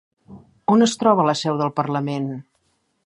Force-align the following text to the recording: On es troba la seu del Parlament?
On 0.75 0.85
es 0.85 0.95
troba 1.03 1.25
la 1.27 1.35
seu 1.43 1.59
del 1.61 1.73
Parlament? 1.81 2.27